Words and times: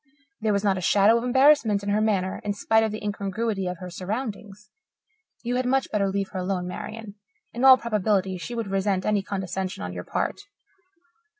There 0.39 0.51
was 0.53 0.63
not 0.63 0.79
a 0.79 0.81
shadow 0.81 1.15
of 1.19 1.23
embarrassment 1.23 1.83
in 1.83 1.89
her 1.89 2.01
manner, 2.01 2.41
in 2.43 2.53
spite 2.55 2.83
of 2.83 2.91
the 2.91 3.03
incongruity 3.03 3.67
of 3.67 3.77
her 3.77 3.91
surroundings. 3.91 4.71
You 5.43 5.57
had 5.57 5.67
much 5.67 5.91
better 5.91 6.07
leave 6.09 6.29
her 6.29 6.39
alone, 6.39 6.65
Marian. 6.67 7.17
In 7.53 7.63
all 7.63 7.77
probability 7.77 8.39
she 8.39 8.55
would 8.55 8.65
resent 8.71 9.05
any 9.05 9.21
condescension 9.21 9.83
on 9.83 9.93
your 9.93 10.03
part. 10.03 10.41